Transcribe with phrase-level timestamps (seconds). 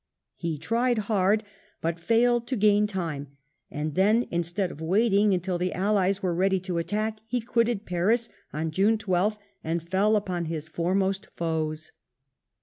[0.35, 1.43] He tried hard,
[1.79, 3.37] but failed, to gain time;
[3.69, 8.27] and then instead of waiting until the Allies were ready to attack, he quitted Paris
[8.51, 11.91] on June 12th and fell upon his foremost foes.